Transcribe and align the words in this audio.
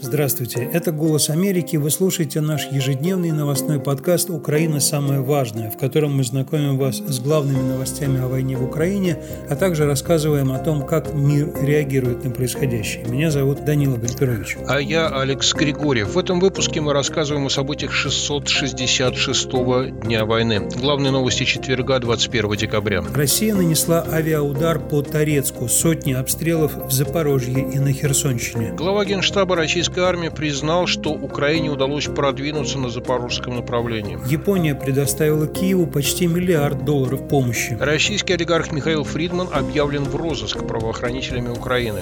Здравствуйте, 0.00 0.60
это 0.72 0.92
«Голос 0.92 1.28
Америки». 1.28 1.76
Вы 1.76 1.90
слушаете 1.90 2.40
наш 2.40 2.70
ежедневный 2.70 3.32
новостной 3.32 3.80
подкаст 3.80 4.30
«Украина. 4.30 4.78
Самое 4.78 5.20
важное», 5.20 5.70
в 5.70 5.76
котором 5.76 6.16
мы 6.16 6.22
знакомим 6.22 6.78
вас 6.78 6.98
с 6.98 7.18
главными 7.18 7.60
новостями 7.60 8.20
о 8.20 8.28
войне 8.28 8.56
в 8.56 8.62
Украине, 8.62 9.18
а 9.50 9.56
также 9.56 9.86
рассказываем 9.86 10.52
о 10.52 10.60
том, 10.60 10.86
как 10.86 11.14
мир 11.14 11.52
реагирует 11.60 12.24
на 12.24 12.30
происходящее. 12.30 13.06
Меня 13.06 13.32
зовут 13.32 13.64
Данила 13.64 13.96
Гальперович. 13.96 14.58
А 14.68 14.80
я 14.80 15.08
Алекс 15.08 15.52
Григорьев. 15.52 16.14
В 16.14 16.18
этом 16.18 16.38
выпуске 16.38 16.80
мы 16.80 16.92
рассказываем 16.92 17.46
о 17.46 17.50
событиях 17.50 17.92
666-го 17.92 20.06
дня 20.06 20.24
войны. 20.24 20.68
Главные 20.80 21.10
новости 21.10 21.42
четверга, 21.42 21.98
21 21.98 22.56
декабря. 22.56 23.02
Россия 23.14 23.52
нанесла 23.52 24.06
авиаудар 24.08 24.78
по 24.78 25.02
Торецку. 25.02 25.68
Сотни 25.68 26.12
обстрелов 26.12 26.86
в 26.86 26.92
Запорожье 26.92 27.68
и 27.68 27.80
на 27.80 27.92
Херсонщине. 27.92 28.74
Глава 28.76 29.04
Генштаба 29.04 29.56
Российской 29.56 29.87
российской 29.88 30.00
армии 30.00 30.28
признал, 30.28 30.86
что 30.86 31.10
Украине 31.10 31.70
удалось 31.70 32.06
продвинуться 32.06 32.78
на 32.78 32.90
запорожском 32.90 33.56
направлении. 33.56 34.18
Япония 34.30 34.74
предоставила 34.74 35.46
Киеву 35.46 35.86
почти 35.86 36.26
миллиард 36.26 36.84
долларов 36.84 37.26
помощи. 37.28 37.76
Российский 37.80 38.34
олигарх 38.34 38.70
Михаил 38.70 39.04
Фридман 39.04 39.48
объявлен 39.50 40.04
в 40.04 40.14
розыск 40.14 40.66
правоохранителями 40.66 41.48
Украины. 41.48 42.00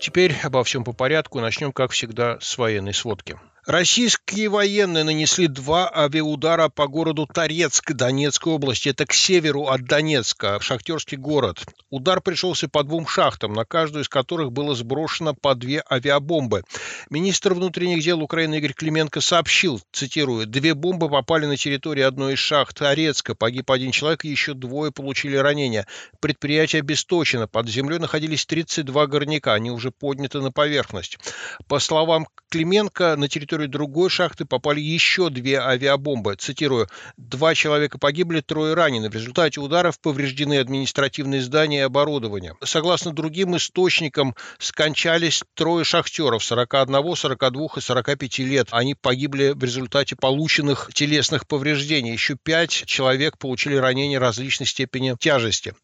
Теперь 0.00 0.34
обо 0.42 0.64
всем 0.64 0.82
по 0.82 0.92
порядку. 0.92 1.40
Начнем, 1.40 1.72
как 1.72 1.92
всегда, 1.92 2.38
с 2.40 2.58
военной 2.58 2.94
сводки. 2.94 3.38
Российские 3.66 4.48
военные 4.48 5.02
нанесли 5.02 5.48
два 5.48 5.90
авиаудара 5.92 6.68
по 6.68 6.86
городу 6.86 7.26
Торецк 7.26 7.92
Донецкой 7.94 8.52
области. 8.52 8.90
Это 8.90 9.06
к 9.06 9.12
северу 9.12 9.64
от 9.64 9.82
Донецка, 9.82 10.60
шахтерский 10.60 11.16
город. 11.16 11.64
Удар 11.90 12.20
пришелся 12.20 12.68
по 12.68 12.84
двум 12.84 13.08
шахтам, 13.08 13.54
на 13.54 13.64
каждую 13.64 14.04
из 14.04 14.08
которых 14.08 14.52
было 14.52 14.76
сброшено 14.76 15.34
по 15.34 15.56
две 15.56 15.82
авиабомбы. 15.90 16.62
Министр 17.10 17.54
внутренних 17.54 18.04
дел 18.04 18.22
Украины 18.22 18.58
Игорь 18.58 18.72
Клименко 18.72 19.20
сообщил, 19.20 19.80
цитирую, 19.90 20.46
«Две 20.46 20.74
бомбы 20.74 21.10
попали 21.10 21.46
на 21.46 21.56
территорию 21.56 22.06
одной 22.06 22.34
из 22.34 22.38
шахт 22.38 22.78
Торецка. 22.78 23.34
Погиб 23.34 23.68
один 23.72 23.90
человек, 23.90 24.22
еще 24.22 24.54
двое 24.54 24.92
получили 24.92 25.34
ранения. 25.34 25.88
Предприятие 26.20 26.80
обесточено. 26.82 27.48
Под 27.48 27.68
землей 27.68 27.98
находились 27.98 28.46
32 28.46 29.08
горняка. 29.08 29.54
Они 29.54 29.72
уже 29.72 29.90
подняты 29.90 30.40
на 30.40 30.52
поверхность». 30.52 31.18
По 31.66 31.80
словам 31.80 32.28
Клименко, 32.56 33.16
на 33.16 33.28
территорию 33.28 33.68
другой 33.68 34.08
шахты 34.08 34.46
попали 34.46 34.80
еще 34.80 35.28
две 35.28 35.60
авиабомбы. 35.60 36.36
Цитирую, 36.36 36.88
«Два 37.18 37.54
человека 37.54 37.98
погибли, 37.98 38.40
трое 38.40 38.72
ранены. 38.72 39.10
В 39.10 39.14
результате 39.14 39.60
ударов 39.60 40.00
повреждены 40.00 40.58
административные 40.58 41.42
здания 41.42 41.80
и 41.80 41.82
оборудование». 41.82 42.54
Согласно 42.64 43.12
другим 43.12 43.58
источникам, 43.58 44.34
скончались 44.58 45.44
трое 45.52 45.84
шахтеров 45.84 46.42
41, 46.42 47.14
42 47.14 47.66
и 47.76 47.80
45 47.82 48.38
лет. 48.38 48.68
Они 48.70 48.94
погибли 48.94 49.52
в 49.54 49.62
результате 49.62 50.16
полученных 50.16 50.88
телесных 50.94 51.46
повреждений. 51.46 52.12
Еще 52.12 52.36
пять 52.42 52.70
человек 52.86 53.36
получили 53.36 53.76
ранения 53.76 54.18
различной 54.18 54.66
степени 54.66 55.14
тяжести. 55.20 55.74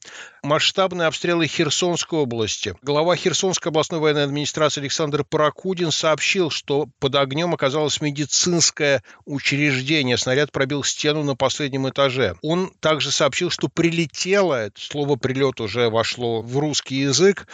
Масштабные 0.42 1.08
обстрелы 1.08 1.46
Херсонской 1.48 2.20
области. 2.20 2.74
Глава 2.80 3.14
Херсонской 3.14 3.68
областной 3.68 4.00
военной 4.00 4.24
администрации 4.24 4.80
Александр 4.80 5.22
Паракудин 5.22 5.92
сообщил, 5.92 6.50
что 6.62 6.88
под 7.00 7.16
огнем 7.16 7.52
оказалось 7.52 8.00
медицинское 8.00 9.02
учреждение. 9.24 10.16
Снаряд 10.16 10.52
пробил 10.52 10.84
стену 10.84 11.24
на 11.24 11.34
последнем 11.34 11.88
этаже. 11.88 12.36
Он 12.40 12.70
также 12.78 13.10
сообщил, 13.10 13.50
что 13.50 13.68
прилетело, 13.68 14.54
это 14.54 14.80
слово 14.80 15.16
«прилет» 15.16 15.60
уже 15.60 15.90
вошло 15.90 16.40
в 16.40 16.56
русский 16.58 17.00
язык, 17.00 17.48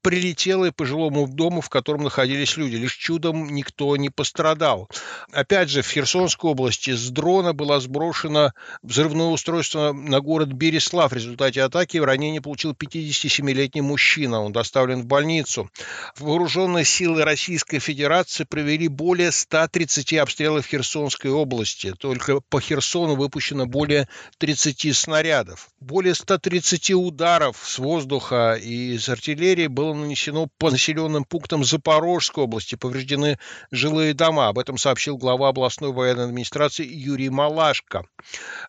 прилетело 0.00 0.66
и 0.66 0.70
по 0.70 0.84
жилому 0.84 1.26
дому, 1.26 1.60
в 1.60 1.70
котором 1.70 2.04
находились 2.04 2.56
люди. 2.56 2.76
Лишь 2.76 2.94
чудом 2.94 3.52
никто 3.52 3.96
не 3.96 4.10
пострадал. 4.10 4.88
Опять 5.32 5.68
же, 5.68 5.82
в 5.82 5.88
Херсонской 5.88 6.50
области 6.50 6.90
с 6.92 7.10
дрона 7.10 7.52
было 7.52 7.80
сброшено 7.80 8.52
взрывное 8.82 9.26
устройство 9.26 9.92
на 9.92 10.20
город 10.20 10.52
Береслав. 10.52 11.10
В 11.10 11.14
результате 11.14 11.62
атаки 11.62 11.96
ранение 11.96 12.40
получил 12.40 12.72
57-летний 12.72 13.80
мужчина. 13.80 14.40
Он 14.40 14.52
доставлен 14.52 15.02
в 15.02 15.06
больницу. 15.06 15.68
Вооруженные 16.16 16.84
силы 16.84 17.24
Российской 17.24 17.80
Федерации 17.80 18.41
Немцы 18.42 18.46
провели 18.48 18.88
более 18.88 19.30
130 19.30 20.14
обстрелов 20.14 20.66
Херсонской 20.66 21.30
области. 21.30 21.92
Только 21.98 22.40
по 22.40 22.60
Херсону 22.60 23.14
выпущено 23.14 23.66
более 23.66 24.08
30 24.38 24.96
снарядов. 24.96 25.68
Более 25.80 26.14
130 26.14 26.90
ударов 26.92 27.56
с 27.62 27.78
воздуха 27.78 28.54
и 28.54 28.94
из 28.94 29.08
артиллерии 29.08 29.66
было 29.66 29.94
нанесено 29.94 30.48
по 30.58 30.70
населенным 30.70 31.24
пунктам 31.24 31.64
Запорожской 31.64 32.44
области. 32.44 32.74
Повреждены 32.74 33.38
жилые 33.70 34.14
дома. 34.14 34.48
Об 34.48 34.58
этом 34.58 34.78
сообщил 34.78 35.16
глава 35.16 35.48
областной 35.48 35.92
военной 35.92 36.24
администрации 36.24 36.86
Юрий 36.86 37.30
Малашко. 37.30 38.04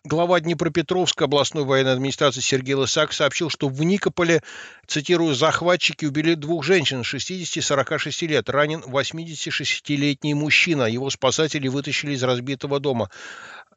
Глава 0.04 0.40
Днепропетровской 0.40 1.26
областной 1.26 1.64
военной 1.64 1.92
администрации 1.92 2.40
Сергей 2.40 2.74
Лысак 2.74 3.12
сообщил, 3.12 3.50
что 3.50 3.68
в 3.68 3.82
Никополе, 3.82 4.42
цитирую, 4.86 5.34
захватчики 5.34 6.04
убили 6.04 6.34
двух 6.34 6.64
женщин 6.64 7.04
60 7.04 7.56
и 7.56 7.60
46 7.60 8.22
лет, 8.22 8.50
ранен 8.50 8.82
86 8.86 9.63
60-летний 9.64 10.34
мужчина. 10.34 10.84
Его 10.84 11.10
спасатели 11.10 11.68
вытащили 11.68 12.12
из 12.12 12.22
разбитого 12.22 12.80
дома. 12.80 13.10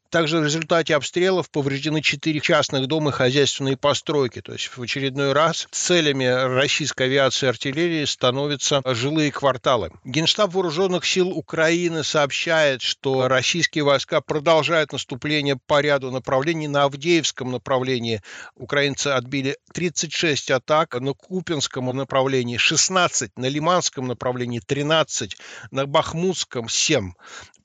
Также 0.09 0.39
в 0.39 0.43
результате 0.45 0.95
обстрелов 0.95 1.49
повреждены 1.49 2.01
четыре 2.01 2.39
частных 2.39 2.87
дома 2.87 3.09
и 3.09 3.13
хозяйственные 3.13 3.77
постройки. 3.77 4.41
То 4.41 4.53
есть 4.53 4.67
в 4.75 4.81
очередной 4.81 5.33
раз 5.33 5.67
целями 5.71 6.25
российской 6.25 7.03
авиации 7.03 7.45
и 7.45 7.49
артиллерии 7.49 8.05
становятся 8.05 8.81
жилые 8.85 9.31
кварталы. 9.31 9.91
Генштаб 10.05 10.53
Вооруженных 10.53 11.05
сил 11.05 11.29
Украины 11.29 12.03
сообщает, 12.03 12.81
что 12.81 13.27
российские 13.27 13.83
войска 13.83 14.21
продолжают 14.21 14.93
наступление 14.93 15.57
по 15.57 15.81
ряду 15.81 16.11
направлений. 16.11 16.67
На 16.67 16.83
Авдеевском 16.83 17.51
направлении 17.51 18.21
украинцы 18.55 19.07
отбили 19.07 19.57
36 19.73 20.51
атак, 20.51 20.99
на 20.99 21.13
Купинском 21.13 21.85
направлении 21.95 22.57
16, 22.57 23.37
на 23.37 23.47
Лиманском 23.47 24.07
направлении 24.07 24.59
13, 24.59 25.37
на 25.71 25.85
Бахмутском 25.85 26.69
7. 26.69 27.13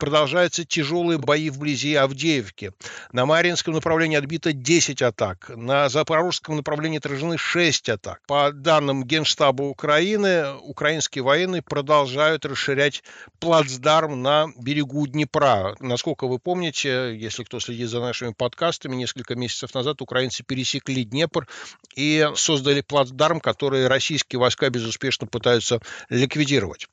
Продолжаются 0.02 0.64
тяжелые 0.64 1.16
бои 1.16 1.48
вблизи 1.48 1.94
Авдеевки. 1.94 2.72
На 3.12 3.24
Маринском 3.24 3.72
направлении 3.74 4.18
отбито 4.18 4.52
10 4.52 5.00
атак. 5.00 5.52
На 5.54 5.88
Запорожском 5.88 6.56
направлении 6.56 6.98
отражены 6.98 7.38
6 7.38 7.88
атак. 7.88 8.20
По 8.26 8.50
данным 8.50 9.04
Генштаба 9.04 9.62
Украины, 9.62 10.54
украинские 10.54 11.22
военные 11.22 11.62
продолжают 11.62 12.44
расширять 12.44 13.04
плацдарм 13.38 14.20
на 14.22 14.48
берегу 14.58 15.06
Днепра. 15.06 15.76
Насколько 15.78 16.26
вы 16.26 16.40
помните, 16.40 17.16
если 17.16 17.44
кто 17.44 17.60
следит 17.60 17.88
за 17.88 18.00
нашими 18.00 18.32
подкастами, 18.32 18.96
несколько 18.96 19.36
месяцев 19.36 19.72
назад 19.72 20.02
украинцы 20.02 20.42
пересекли 20.42 21.04
Днепр 21.04 21.46
и 21.94 22.28
создали 22.34 22.80
плацдарм, 22.80 23.38
который 23.38 23.86
российские 23.86 24.40
войска 24.40 24.68
безуспешно 24.68 25.28
пытаются 25.28 25.80
ликвидировать. 26.08 26.88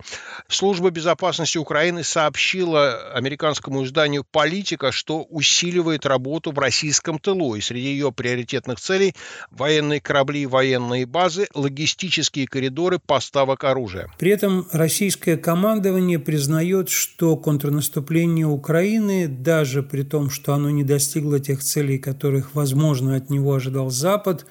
Служба 0.47 0.91
безопасности 0.91 1.57
Украины 1.57 2.03
сообщила 2.03 2.98
американскому 3.13 3.83
изданию 3.83 4.23
«Политика», 4.29 4.91
что 4.91 5.23
усиливает 5.23 6.05
работу 6.05 6.51
в 6.51 6.59
российском 6.59 7.19
тылу, 7.19 7.55
и 7.55 7.61
среди 7.61 7.89
ее 7.89 8.11
приоритетных 8.11 8.79
целей– 8.79 9.13
военные 9.51 10.01
корабли, 10.01 10.45
военные 10.45 11.05
базы, 11.05 11.47
логистические 11.53 12.47
коридоры 12.47 12.99
поставок 12.99 13.63
оружия. 13.63 14.11
При 14.17 14.31
этом 14.31 14.67
российское 14.71 15.37
командование 15.37 16.19
признает, 16.19 16.89
что 16.89 17.35
контрнаступление 17.37 18.45
Украины, 18.45 19.27
даже 19.27 19.83
при 19.83 20.03
том, 20.03 20.29
что 20.29 20.53
оно 20.53 20.69
не 20.69 20.83
достигло 20.83 21.39
тех 21.39 21.61
целей, 21.61 21.97
которых, 21.97 22.55
возможно, 22.55 23.15
от 23.15 23.29
него 23.29 23.53
ожидал 23.53 23.89
Запад, 23.89 24.45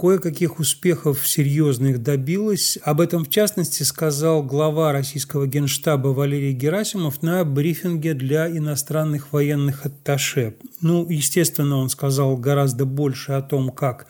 кое-каких 0.00 0.58
успехов 0.60 1.28
серьезных 1.28 2.02
добилась. 2.02 2.78
Об 2.82 3.02
этом, 3.02 3.26
в 3.26 3.28
частности, 3.28 3.82
сказал 3.82 4.42
глава 4.42 4.92
российского 4.92 5.46
генштаба 5.46 6.08
Валерий 6.08 6.54
Герасимов 6.54 7.20
на 7.20 7.44
брифинге 7.44 8.14
для 8.14 8.48
иностранных 8.48 9.30
военных 9.34 9.84
атташе. 9.84 10.54
Ну, 10.80 11.06
естественно, 11.10 11.76
он 11.76 11.90
сказал 11.90 12.38
гораздо 12.38 12.86
больше 12.86 13.32
о 13.32 13.42
том, 13.42 13.68
как 13.68 14.06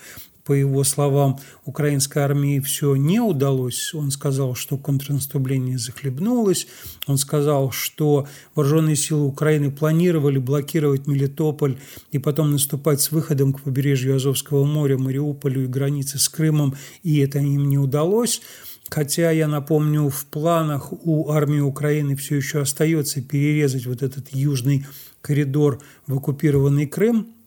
по 0.50 0.54
его 0.54 0.82
словам, 0.82 1.38
украинской 1.64 2.18
армии 2.18 2.58
все 2.58 2.96
не 2.96 3.20
удалось. 3.20 3.94
Он 3.94 4.10
сказал, 4.10 4.56
что 4.56 4.76
контрнаступление 4.76 5.78
захлебнулось. 5.78 6.66
Он 7.06 7.18
сказал, 7.18 7.70
что 7.70 8.26
вооруженные 8.56 8.96
силы 8.96 9.26
Украины 9.26 9.70
планировали 9.70 10.38
блокировать 10.38 11.06
Мелитополь 11.06 11.78
и 12.10 12.18
потом 12.18 12.50
наступать 12.50 13.00
с 13.00 13.12
выходом 13.12 13.52
к 13.52 13.62
побережью 13.62 14.16
Азовского 14.16 14.64
моря, 14.64 14.98
Мариуполю 14.98 15.62
и 15.62 15.68
границе 15.68 16.18
с 16.18 16.28
Крымом, 16.28 16.74
и 17.04 17.20
это 17.20 17.38
им 17.38 17.68
не 17.68 17.78
удалось. 17.78 18.42
Хотя, 18.88 19.30
я 19.30 19.46
напомню, 19.46 20.08
в 20.08 20.26
планах 20.26 20.92
у 20.92 21.30
армии 21.30 21.60
Украины 21.60 22.16
все 22.16 22.34
еще 22.34 22.62
остается 22.62 23.22
перерезать 23.22 23.86
вот 23.86 24.02
этот 24.02 24.34
южный 24.34 24.84
коридор 25.20 25.80
в 26.08 26.16
оккупированный 26.16 26.88
Крым– 26.88 27.28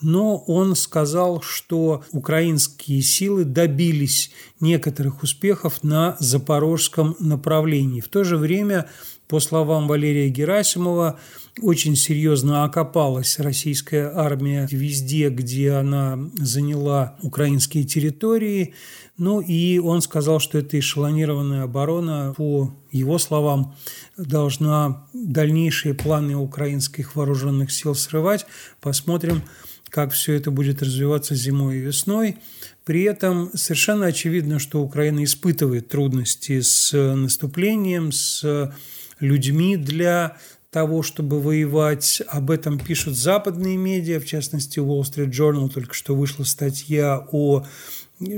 но 0.00 0.38
он 0.38 0.76
сказал, 0.76 1.40
что 1.40 2.04
украинские 2.12 3.02
силы 3.02 3.44
добились 3.44 4.30
некоторых 4.60 5.22
успехов 5.22 5.82
на 5.82 6.16
запорожском 6.18 7.16
направлении. 7.18 8.00
В 8.00 8.08
то 8.08 8.24
же 8.24 8.36
время, 8.36 8.88
по 9.34 9.40
словам 9.40 9.88
Валерия 9.88 10.28
Герасимова, 10.28 11.18
очень 11.60 11.96
серьезно 11.96 12.62
окопалась 12.62 13.40
российская 13.40 14.08
армия 14.14 14.68
везде, 14.70 15.28
где 15.28 15.72
она 15.72 16.30
заняла 16.36 17.16
украинские 17.20 17.82
территории. 17.82 18.74
Ну 19.18 19.40
и 19.40 19.80
он 19.80 20.02
сказал, 20.02 20.38
что 20.38 20.58
эта 20.58 20.78
эшелонированная 20.78 21.64
оборона, 21.64 22.32
по 22.36 22.72
его 22.92 23.18
словам, 23.18 23.74
должна 24.16 25.08
дальнейшие 25.12 25.94
планы 25.94 26.36
украинских 26.36 27.16
вооруженных 27.16 27.72
сил 27.72 27.96
срывать. 27.96 28.46
Посмотрим, 28.80 29.42
как 29.88 30.12
все 30.12 30.34
это 30.34 30.52
будет 30.52 30.80
развиваться 30.80 31.34
зимой 31.34 31.78
и 31.78 31.80
весной. 31.80 32.36
При 32.84 33.02
этом 33.02 33.50
совершенно 33.54 34.06
очевидно, 34.06 34.60
что 34.60 34.80
Украина 34.80 35.24
испытывает 35.24 35.88
трудности 35.88 36.60
с 36.60 36.92
наступлением, 36.92 38.12
с 38.12 38.72
людьми 39.20 39.76
для 39.76 40.36
того, 40.70 41.02
чтобы 41.02 41.40
воевать. 41.40 42.20
Об 42.26 42.50
этом 42.50 42.78
пишут 42.78 43.16
западные 43.16 43.76
медиа, 43.76 44.18
в 44.18 44.26
частности, 44.26 44.80
Wall 44.80 45.02
Street 45.02 45.30
Journal 45.30 45.68
только 45.68 45.94
что 45.94 46.16
вышла 46.16 46.44
статья 46.44 47.24
о 47.30 47.64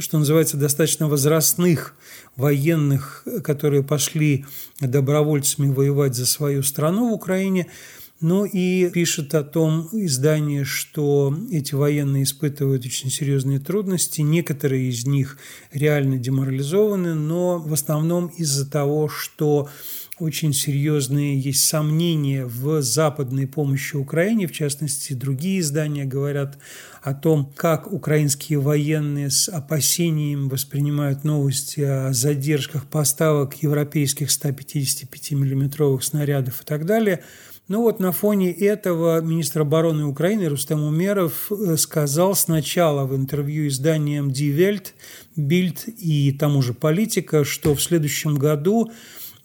что 0.00 0.18
называется, 0.18 0.56
достаточно 0.56 1.06
возрастных 1.06 1.94
военных, 2.34 3.26
которые 3.44 3.82
пошли 3.82 4.46
добровольцами 4.80 5.72
воевать 5.72 6.14
за 6.14 6.26
свою 6.26 6.62
страну 6.62 7.10
в 7.10 7.12
Украине. 7.12 7.66
Ну 8.20 8.46
и 8.46 8.88
пишет 8.88 9.34
о 9.34 9.44
том 9.44 9.90
издание, 9.92 10.64
что 10.64 11.36
эти 11.52 11.74
военные 11.74 12.22
испытывают 12.22 12.86
очень 12.86 13.10
серьезные 13.10 13.58
трудности. 13.58 14.22
Некоторые 14.22 14.88
из 14.88 15.06
них 15.06 15.36
реально 15.70 16.16
деморализованы, 16.16 17.14
но 17.14 17.58
в 17.58 17.74
основном 17.74 18.28
из-за 18.28 18.70
того, 18.70 19.10
что 19.10 19.68
очень 20.18 20.52
серьезные 20.52 21.38
есть 21.38 21.66
сомнения 21.66 22.46
в 22.46 22.80
западной 22.80 23.46
помощи 23.46 23.96
Украине, 23.96 24.46
в 24.46 24.52
частности, 24.52 25.12
другие 25.12 25.60
издания 25.60 26.04
говорят 26.04 26.58
о 27.02 27.12
том, 27.14 27.52
как 27.54 27.92
украинские 27.92 28.58
военные 28.58 29.30
с 29.30 29.48
опасением 29.48 30.48
воспринимают 30.48 31.24
новости 31.24 31.80
о 31.80 32.12
задержках 32.12 32.86
поставок 32.86 33.62
европейских 33.62 34.30
155 34.30 35.32
миллиметровых 35.32 36.02
снарядов 36.02 36.62
и 36.62 36.64
так 36.64 36.86
далее– 36.86 37.22
ну 37.68 37.82
вот 37.82 37.98
на 37.98 38.12
фоне 38.12 38.52
этого 38.52 39.20
министр 39.20 39.62
обороны 39.62 40.04
Украины 40.04 40.48
Рустем 40.48 40.84
Умеров 40.84 41.50
э, 41.50 41.76
сказал 41.76 42.36
сначала 42.36 43.04
в 43.06 43.16
интервью 43.16 43.66
изданиям 43.66 44.28
Die 44.28 44.56
Welt, 44.56 44.92
Bild 45.36 45.90
и 45.98 46.30
тому 46.30 46.62
же 46.62 46.74
«Политика», 46.74 47.44
что 47.44 47.74
в 47.74 47.82
следующем 47.82 48.36
году 48.36 48.92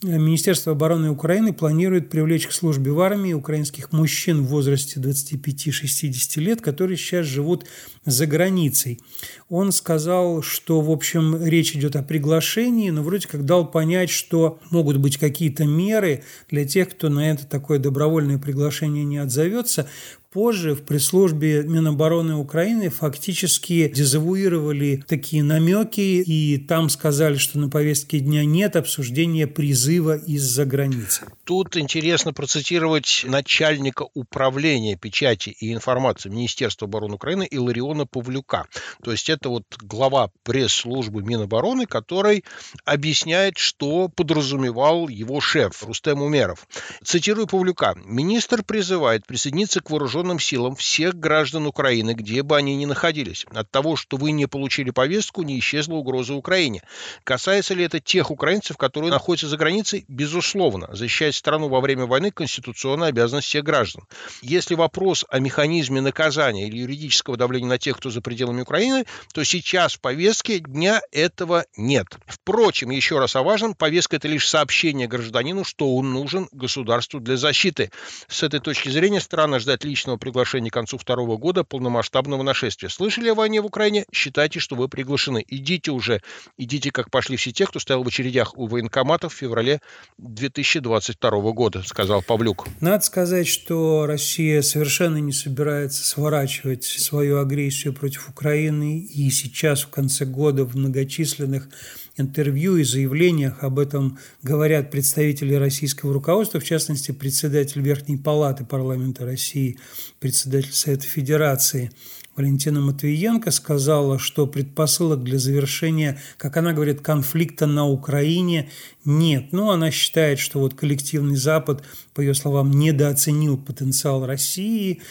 Министерство 0.03 0.71
обороны 0.71 1.12
Украины 1.12 1.53
планирует 1.53 2.09
привлечь 2.09 2.48
к 2.48 2.51
службе 2.53 2.92
в 2.92 3.00
армии 3.01 3.33
украинских 3.33 3.92
мужчин 3.92 4.42
в 4.42 4.48
возрасте 4.48 5.00
25-60 5.00 6.39
лет, 6.39 6.59
которые 6.59 6.98
сейчас 6.98 7.27
живут 7.27 7.65
за 8.03 8.25
границей. 8.25 9.00
Он 9.48 9.71
сказал, 9.71 10.42
что, 10.42 10.81
в 10.81 10.89
общем, 10.89 11.45
речь 11.45 11.75
идет 11.75 11.95
о 11.95 12.01
приглашении, 12.01 12.89
но 12.89 13.03
вроде 13.03 13.27
как 13.27 13.45
дал 13.45 13.69
понять, 13.69 14.09
что 14.09 14.59
могут 14.71 14.98
быть 14.98 15.18
какие-то 15.18 15.65
меры 15.65 16.24
для 16.50 16.65
тех, 16.65 16.89
кто 16.89 17.09
на 17.09 17.30
это 17.30 17.45
такое 17.45 17.77
добровольное 17.77 18.39
приглашение 18.39 19.04
не 19.04 19.19
отзовется. 19.19 19.88
Позже 20.33 20.75
в 20.75 20.86
пресс-службе 20.86 21.63
Минобороны 21.63 22.36
Украины 22.36 22.89
фактически 22.89 23.89
дезавуировали 23.89 25.04
такие 25.06 25.44
намеки, 25.44 26.00
и 26.00 26.57
там 26.57 26.88
сказали, 26.88 27.36
что 27.36 27.60
на 27.60 27.68
повестке 27.68 28.19
дня 28.19 28.45
нет 28.45 28.78
обсуждения 28.78 29.45
призыва 29.45 30.16
из-за 30.16 30.63
границы. 30.63 31.25
Тут 31.44 31.75
интересно 31.75 32.31
процитировать 32.31 33.25
начальника 33.28 34.07
управления 34.13 34.95
печати 34.95 35.50
и 35.50 35.74
информации 35.74 36.30
Министерства 36.30 36.88
обороны 36.88 37.16
Украины 37.16 37.45
Илариона 37.51 38.06
Павлюка. 38.06 38.68
То 39.04 39.12
есть 39.12 39.30
это 39.30 39.50
вот 39.50 39.66
глава 39.81 40.30
пресс-службы 40.44 41.24
Минобороны, 41.24 41.88
который 41.88 42.45
объясняет, 42.86 43.57
что 43.57 44.07
подразумевал 44.07 45.10
его 45.10 45.42
шеф 45.42 45.83
Рустем 45.83 46.22
Умеров. 46.22 46.66
Цитирую 47.04 47.48
Павлюка. 47.48 47.95
«Министр 48.06 48.63
призывает 48.63 49.28
присоединиться 49.28 49.81
к 49.81 49.89
вооруженным 49.89 50.20
вооруженным 50.21 50.39
силам 50.39 50.75
всех 50.75 51.15
граждан 51.15 51.65
Украины, 51.65 52.13
где 52.13 52.44
бы 52.44 52.56
они 52.56 52.75
ни 52.75 52.85
находились. 52.85 53.45
От 53.53 53.69
того, 53.71 53.95
что 53.95 54.18
вы 54.18 54.31
не 54.31 54.47
получили 54.47 54.91
повестку, 54.91 55.41
не 55.41 55.57
исчезла 55.59 55.95
угроза 55.95 56.33
Украине. 56.33 56.83
Касается 57.23 57.73
ли 57.73 57.83
это 57.83 58.00
тех 58.00 58.29
украинцев, 58.31 58.77
которые 58.77 59.12
находятся 59.12 59.47
за 59.47 59.57
границей? 59.57 60.06
Безусловно. 60.07 60.89
Защищать 60.91 61.35
страну 61.35 61.69
во 61.69 61.81
время 61.81 62.06
войны– 62.06 62.31
конституционная 62.33 63.09
обязанность 63.09 63.47
всех 63.47 63.63
граждан. 63.63 64.03
Если 64.41 64.75
вопрос 64.75 65.25
о 65.29 65.39
механизме 65.39 66.01
наказания 66.01 66.68
или 66.68 66.77
юридического 66.77 67.38
давления 67.38 67.69
на 67.69 67.77
тех, 67.79 67.97
кто 67.97 68.09
за 68.09 68.21
пределами 68.21 68.62
Украины, 68.62 69.06
то 69.33 69.44
сейчас 69.44 69.95
в 69.95 70.01
повестке 70.01 70.59
дня 70.59 71.01
этого 71.12 71.65
нет. 71.75 72.07
Впрочем, 72.27 72.91
еще 72.91 73.19
раз 73.19 73.35
о 73.35 73.44
важном, 73.44 73.73
повестка– 73.73 74.15
это 74.18 74.27
лишь 74.27 74.47
сообщение 74.47 75.07
гражданину, 75.07 75.63
что 75.63 75.95
он 75.95 76.13
нужен 76.13 76.47
государству 76.51 77.19
для 77.19 77.38
защиты. 77.38 77.91
С 78.27 78.44
этой 78.44 78.59
точки 78.59 78.89
зрения 78.89 79.19
странно 79.19 79.59
ждать 79.59 79.83
личного 79.83 80.11
личного 80.12 80.18
приглашения 80.18 80.69
к 80.69 80.74
концу 80.74 80.98
второго 80.98 81.38
года 81.38 81.63
полномасштабного 81.63 82.44
нашествия. 82.44 82.90
Слышали 82.90 83.30
о 83.30 83.36
войне 83.36 83.62
в 83.62 83.66
Украине? 83.66 84.06
Считайте, 84.12 84.60
что 84.60 84.75
вы 84.75 84.88
приглашены. 84.88 85.44
Идите 85.48 85.92
уже. 85.92 86.22
Идите, 86.58 86.92
как 86.92 87.10
пошли 87.10 87.38
все 87.38 87.52
те, 87.52 87.66
кто 87.66 87.80
стоял 87.80 88.04
в 88.04 88.08
очередях 88.08 88.58
у 88.58 88.68
военкоматов 88.68 89.34
в 89.34 89.38
феврале 89.38 89.80
2022 90.18 91.52
года, 91.52 91.84
сказал 91.84 92.22
Павлюк. 92.22 92.68
Надо 92.81 93.04
сказать, 93.04 93.48
что 93.48 94.06
Россия 94.06 94.62
совершенно 94.62 95.18
не 95.18 95.34
собирается 95.34 96.06
сворачивать 96.06 96.84
свою 96.84 97.40
агрессию 97.40 97.94
против 97.94 98.30
Украины. 98.30 99.00
И 99.00 99.30
сейчас, 99.30 99.81
в 99.81 99.90
конце 99.90 100.25
года, 100.25 100.66
в 100.66 100.75
многочисленных 100.75 101.69
интервью 102.18 102.78
и 102.78 102.84
заявлениях 102.84 103.63
об 103.63 103.80
этом 103.80 104.18
говорят 104.44 104.92
представители 104.92 105.54
российского 105.54 106.13
руководства, 106.13 106.60
в 106.60 106.63
частности, 106.63 107.12
председатель 107.12 107.81
Верхней 107.81 108.18
Палаты 108.18 108.66
парламента 108.66 109.25
России, 109.25 109.78
председатель 110.19 110.74
Совета 110.74 111.08
Федерации 111.08 111.92
Валентина 112.36 112.80
Матвиенко 112.80 113.52
сказала, 113.52 114.18
что 114.18 114.48
предпосылок 114.48 115.22
для 115.24 115.38
завершения, 115.38 116.19
как 116.38 116.56
она 116.56 116.72
говорит, 116.72 117.02
конфликта 117.02 117.68
на 117.68 117.86
Украине 117.86 118.69
нет. 119.04 119.52
Ну, 119.52 119.69
она 119.69 119.92
считает, 119.92 120.40
что 120.40 120.60
вот 120.60 120.74
коллективный 120.74 121.36
Запад, 121.36 121.84
по 122.14 122.22
ее 122.22 122.33
словам, 122.33 122.71
недооценил 122.71 123.57
потенциал 123.57 124.26
России, 124.26 125.02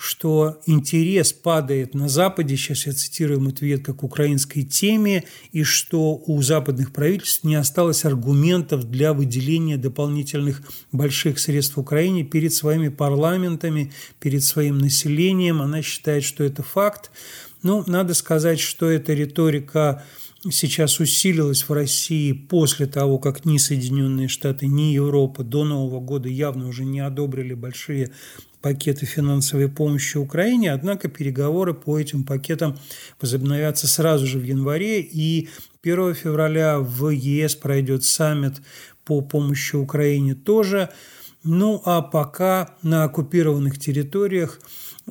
что 0.00 0.58
интерес 0.64 1.34
падает 1.34 1.94
на 1.94 2.08
Западе, 2.08 2.56
сейчас 2.56 2.86
я 2.86 2.94
цитирую 2.94 3.42
Матвиенко, 3.42 3.92
к 3.92 4.02
украинской 4.02 4.62
теме, 4.62 5.24
и 5.52 5.62
что 5.62 6.22
у 6.26 6.40
западных 6.40 6.94
правительств 6.94 7.44
не 7.44 7.54
осталось 7.54 8.06
аргументов 8.06 8.90
для 8.90 9.12
выделения 9.12 9.76
дополнительных 9.76 10.62
больших 10.90 11.38
средств 11.38 11.76
Украине 11.76 12.24
перед 12.24 12.54
своими 12.54 12.88
парламентами, 12.88 13.92
перед 14.20 14.42
своим 14.42 14.78
населением. 14.78 15.60
Она 15.60 15.82
считает, 15.82 16.24
что 16.24 16.44
это 16.44 16.62
факт. 16.62 17.10
Ну, 17.62 17.84
надо 17.86 18.14
сказать, 18.14 18.58
что 18.58 18.88
эта 18.88 19.12
риторика 19.12 20.02
сейчас 20.48 21.00
усилилась 21.00 21.68
в 21.68 21.72
России 21.72 22.32
после 22.32 22.86
того, 22.86 23.18
как 23.18 23.44
ни 23.44 23.58
Соединенные 23.58 24.28
Штаты, 24.28 24.66
ни 24.66 24.92
Европа 24.92 25.44
до 25.44 25.64
Нового 25.64 26.00
года 26.00 26.28
явно 26.28 26.68
уже 26.68 26.84
не 26.84 27.00
одобрили 27.00 27.54
большие 27.54 28.10
пакеты 28.62 29.06
финансовой 29.06 29.68
помощи 29.68 30.16
Украине, 30.16 30.72
однако 30.72 31.08
переговоры 31.08 31.74
по 31.74 31.98
этим 31.98 32.24
пакетам 32.24 32.78
возобновятся 33.20 33.86
сразу 33.86 34.26
же 34.26 34.38
в 34.38 34.44
январе, 34.44 35.00
и 35.00 35.48
1 35.82 36.14
февраля 36.14 36.78
в 36.78 37.08
ЕС 37.08 37.54
пройдет 37.54 38.04
саммит 38.04 38.60
по 39.04 39.22
помощи 39.22 39.76
Украине 39.76 40.34
тоже. 40.34 40.90
Ну 41.42 41.80
а 41.86 42.02
пока 42.02 42.76
на 42.82 43.04
оккупированных 43.04 43.78
территориях 43.78 44.60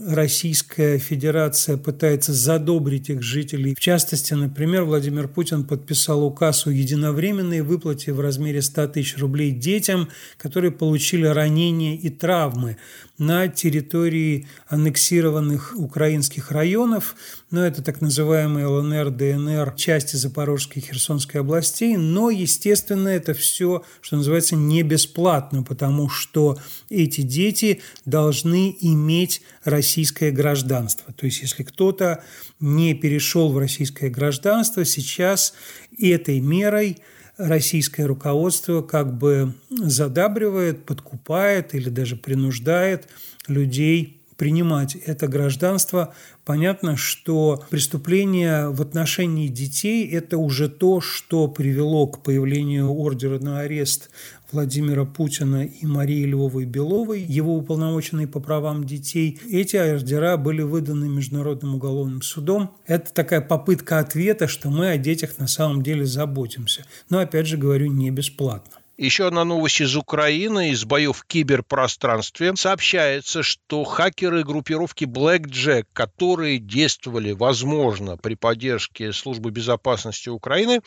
Российская 0.08 0.98
Федерация 0.98 1.76
пытается 1.76 2.34
задобрить 2.34 3.10
их 3.10 3.22
жителей. 3.22 3.76
В 3.76 3.80
частности, 3.80 4.34
например, 4.34 4.84
Владимир 4.84 5.28
Путин 5.28 5.66
подписал 5.66 6.24
указ 6.24 6.68
о 6.68 6.72
единовременной 6.72 7.62
выплате 7.62 8.14
в 8.14 8.20
размере 8.20 8.62
100 8.62 8.88
тысяч 8.88 9.18
рублей 9.18 9.52
детям, 9.52 10.08
которые 10.38 10.72
получили 10.72 11.26
ранения 11.26 11.98
и 11.98 12.10
травмы 12.10 12.78
на 13.20 13.50
территории 13.50 14.48
аннексированных 14.68 15.74
украинских 15.76 16.52
районов, 16.52 17.16
но 17.52 17.66
это 17.66 17.84
так 17.84 18.00
называемые 18.00 18.66
ЛНР, 18.66 19.10
ДНР, 19.12 19.76
части 19.76 20.16
Запорожской 20.16 20.82
и 20.82 20.86
Херсонской 20.86 21.42
областей, 21.42 21.98
но, 21.98 22.30
естественно, 22.30 23.10
это 23.10 23.34
все, 23.34 23.84
что 24.00 24.16
называется, 24.16 24.56
не 24.56 24.84
бесплатно, 24.84 25.64
потому 25.64 26.08
что 26.08 26.58
эти 26.90 27.22
дети 27.22 27.82
должны 28.06 28.76
иметь 28.80 29.42
российское 29.70 30.32
гражданство. 30.32 31.14
То 31.14 31.26
есть, 31.26 31.42
если 31.42 31.64
кто-то 31.64 32.24
не 32.60 32.94
перешел 32.94 33.52
в 33.52 33.58
российское 33.58 34.10
гражданство, 34.10 34.84
сейчас 34.86 35.54
этой 35.98 36.40
мерой 36.40 36.98
российское 37.38 38.06
руководство 38.06 38.82
как 38.82 39.18
бы 39.18 39.54
задабривает, 39.70 40.86
подкупает 40.86 41.74
или 41.74 41.90
даже 41.90 42.16
принуждает 42.18 43.08
людей 43.48 44.19
принимать 44.40 44.96
это 44.96 45.28
гражданство. 45.28 46.14
Понятно, 46.46 46.96
что 46.96 47.64
преступление 47.70 48.70
в 48.70 48.82
отношении 48.82 49.50
детей– 49.50 50.08
это 50.12 50.38
уже 50.38 50.70
то, 50.70 51.02
что 51.02 51.50
привело 51.50 52.08
к 52.08 52.24
появлению 52.24 52.90
ордера 52.90 53.38
на 53.40 53.60
арест 53.60 54.10
Владимира 54.52 55.04
Путина 55.04 55.66
и 55.66 55.86
Марии 55.86 56.24
Львовой 56.24 56.66
Беловой, 56.66 57.22
его 57.22 57.56
уполномоченной 57.56 58.28
по 58.28 58.40
правам 58.40 58.86
детей. 58.86 59.40
Эти 59.52 59.76
ордера 59.76 60.38
были 60.38 60.62
выданы 60.62 61.10
Международным 61.10 61.76
уголовным 61.76 62.22
судом. 62.22 62.72
Это 62.88 63.14
такая 63.14 63.42
попытка 63.42 64.00
ответа, 64.00 64.48
что 64.48 64.70
мы 64.70 64.90
о 64.90 64.98
детях 64.98 65.38
на 65.38 65.48
самом 65.48 65.84
деле 65.84 66.06
заботимся. 66.06 66.86
Но, 67.10 67.20
опять 67.20 67.46
же 67.46 67.58
говорю, 67.58 67.92
не 67.92 68.10
бесплатно. 68.10 68.79
Еще 69.00 69.28
одна 69.28 69.46
новость 69.46 69.80
из 69.80 69.96
Украины, 69.96 70.72
из 70.72 70.84
боев 70.84 71.20
в 71.20 71.24
киберпространстве. 71.24 72.54
Сообщается, 72.58 73.44
что 73.44 73.86
хакеры 73.86 74.44
группировки 74.44 75.06
Blackjack, 75.06 75.86
которые 75.94 76.58
действовали, 76.58 77.32
возможно, 77.32 78.18
при 78.18 78.36
поддержке 78.36 79.14
службы 79.14 79.52
безопасности 79.52 80.28
Украины, 80.28 80.82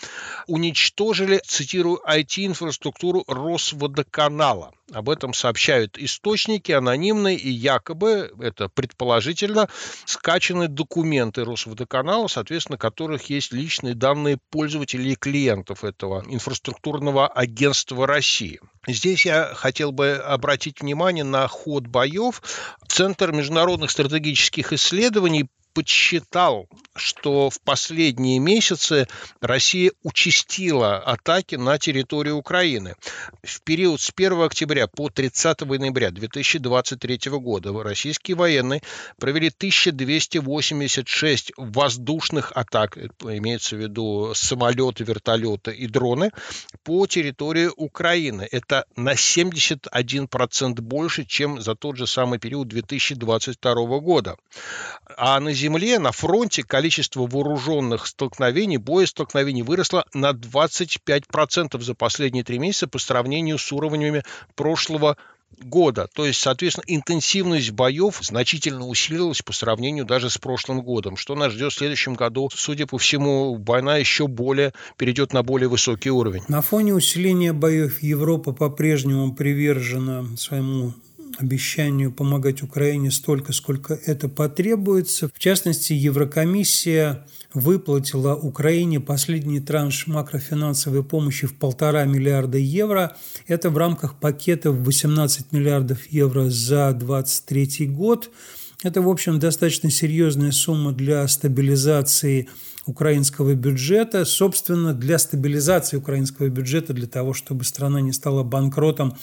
уничтожили, 0.47 1.41
цитирую, 1.47 2.03
IT-инфраструктуру 2.07 3.25
Росводоканала. 3.27 4.75
Об 4.93 5.09
этом 5.09 5.33
сообщают 5.33 5.97
источники 5.97 6.71
анонимные 6.71 7.39
и 7.39 7.49
якобы, 7.49 8.31
это 8.39 8.69
предположительно, 8.69 9.71
скачаны 10.05 10.69
документы 10.69 11.45
Росводоканала, 11.45 12.27
соответственно, 12.27 12.77
которых 12.77 13.31
есть 13.31 13.55
личные 13.55 13.95
данные 13.95 14.39
пользователей 14.51 15.13
и 15.13 15.17
клиентов 15.17 15.83
этого 15.83 16.23
инфраструктурного 16.29 17.27
агентства 17.27 18.02
России. 18.07 18.61
Здесь 18.87 19.25
я 19.27 19.53
хотел 19.55 19.93
бы 19.93 20.15
обратить 20.15 20.81
внимание 20.81 21.25
на 21.25 21.47
ход 21.49 21.87
боев. 21.87 22.43
Центр 22.89 23.33
международных 23.33 23.91
стратегических 23.91 24.73
исследований 24.73 25.49
подсчитал, 25.73 26.69
что 26.95 27.51
в 27.51 27.61
последние 27.61 28.39
месяцы 28.39 29.09
Россия 29.41 29.91
участила 30.03 30.99
атаки 30.99 31.57
на 31.57 31.79
территорию 31.79 32.37
Украины. 32.37 32.95
В 33.43 33.63
период 33.63 34.01
с 34.01 34.13
1 34.15 34.43
октября 34.43 34.87
по 34.87 35.09
30 35.09 35.63
ноября 35.63 36.11
2023 36.11 37.33
года 37.33 37.73
российские 37.83 38.37
военные 38.37 38.83
провели 39.19 39.49
1286 39.49 41.53
воздушных 41.57 42.53
атак, 42.55 42.99
имеется 43.23 43.77
в 43.77 43.81
виду 43.81 44.33
самолеты, 44.35 45.05
вертолеты 45.05 45.73
и 45.73 45.87
дроны, 45.87 46.31
по 46.85 47.07
территории 47.07 47.71
Украины. 47.77 48.47
Это 48.51 48.85
на 48.97 49.15
71% 49.15 50.81
больше, 50.81 51.25
чем 51.25 51.61
за 51.61 51.75
тот 51.75 51.97
же 51.97 52.07
самый 52.07 52.39
период 52.39 52.69
2022 52.69 53.75
года. 54.01 54.37
А 55.17 55.41
на 55.41 55.53
земле, 55.63 55.99
на 55.99 56.13
фронте 56.13 56.63
количество 56.65 57.27
вооруженных 57.27 58.07
столкновений, 58.07 58.79
боестолкновений 58.79 59.63
выросло 59.63 60.05
на 60.13 60.31
25% 60.33 61.81
за 61.81 61.95
последние 61.95 62.45
три 62.45 62.59
месяца 62.59 62.89
по 62.89 62.99
сравнению 62.99 63.59
с 63.59 63.73
уровнями 63.73 64.25
прошлого 64.57 65.17
года. 65.61 66.09
То 66.15 66.27
есть, 66.27 66.41
соответственно, 66.41 66.85
интенсивность 66.89 67.71
боев 67.71 68.19
значительно 68.23 68.87
усилилась 68.87 69.43
по 69.43 69.53
сравнению 69.53 70.05
даже 70.05 70.31
с 70.31 70.39
прошлым 70.39 70.83
годом. 70.83 71.17
Что 71.17 71.35
нас 71.35 71.53
ждет 71.53 71.73
в 71.73 71.77
следующем 71.77 72.15
году? 72.15 72.51
Судя 72.53 72.87
по 72.87 72.99
всему, 72.99 73.55
война 73.55 73.99
еще 73.99 74.27
более 74.27 74.73
перейдет 74.97 75.33
на 75.33 75.43
более 75.43 75.69
высокий 75.69 76.11
уровень. 76.11 76.43
На 76.49 76.63
фоне 76.63 76.95
усиления 76.95 77.53
боев 77.53 78.03
Европа 78.03 78.53
по-прежнему 78.53 79.35
привержена 79.35 80.25
своему 80.37 80.95
обещанию 81.39 82.13
помогать 82.13 82.63
Украине 82.63 83.11
столько, 83.11 83.53
сколько 83.53 83.95
это 83.95 84.29
потребуется. 84.29 85.29
В 85.35 85.39
частности, 85.39 85.93
Еврокомиссия 85.93 87.27
выплатила 87.55 88.35
Украине 88.35 89.01
последний 89.01 89.61
транш 89.61 90.07
макрофинансовой 90.07 91.05
помощи 91.05 91.47
в 91.47 91.55
полтора 91.55 92.05
миллиарда 92.05 92.59
евро. 92.59 93.17
Это 93.47 93.71
в 93.71 93.77
рамках 93.77 94.19
пакета 94.19 94.71
в 94.71 94.85
18 94.85 95.53
миллиардов 95.53 96.07
евро 96.11 96.49
за 96.49 96.93
2023 96.93 97.87
год. 97.89 98.31
Это, 98.83 99.01
в 99.01 99.09
общем, 99.09 99.39
достаточно 99.39 99.91
серьезная 99.91 100.51
сумма 100.51 100.93
для 100.93 101.29
стабилизации 101.29 102.49
украинского 102.87 103.55
бюджета. 103.55 104.25
Собственно, 104.25 104.93
для 104.93 105.19
стабилизации 105.19 105.97
украинского 105.97 106.49
бюджета, 106.49 106.93
для 106.93 107.07
того, 107.07 107.33
чтобы 107.33 107.65
страна 107.65 108.01
не 108.01 108.13
стала 108.13 108.43
банкротом, 108.43 109.17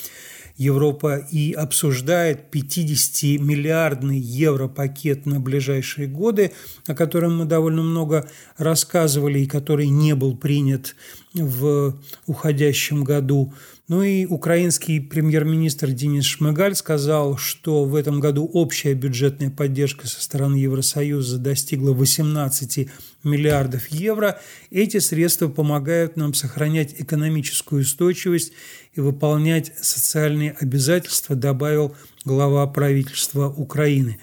Европа 0.60 1.16
и 1.32 1.54
обсуждает 1.54 2.54
50-миллиардный 2.54 4.20
европакет 4.20 5.26
на 5.26 5.40
ближайшие 5.40 6.10
годы, 6.10 6.52
о 6.86 6.94
котором 6.94 7.38
мы 7.38 7.46
довольно 7.46 7.82
много 7.82 8.30
рассказывали 8.58 9.40
и 9.40 9.48
который 9.48 9.88
не 9.88 10.16
был 10.16 10.36
принят 10.36 10.98
в 11.34 11.98
уходящем 12.28 13.06
году. 13.06 13.54
Ну 13.88 14.04
и 14.04 14.26
украинский 14.26 15.00
премьер-министр 15.00 15.92
Денис 15.92 16.26
Шмыгаль 16.26 16.76
сказал, 16.76 17.38
что 17.38 17.86
в 17.86 17.96
этом 17.96 18.20
году 18.20 18.46
общая 18.46 18.96
бюджетная 18.96 19.50
поддержка 19.50 20.08
со 20.08 20.22
стороны 20.22 20.58
Евросоюза 20.58 21.38
достигла 21.38 21.94
18 21.94 22.90
миллиардов 23.24 23.88
евро. 23.88 24.40
Эти 24.72 25.00
средства 25.00 25.48
помогают 25.48 26.16
нам 26.16 26.34
сохранять 26.34 26.96
экономическую 27.00 27.82
устойчивость 27.82 28.54
и 28.94 29.02
выполнять 29.02 29.74
социальные 29.80 30.56
обязательства, 30.60 31.36
добавил 31.36 31.96
глава 32.26 32.66
правительства 32.68 33.50
Украины. 33.50 34.20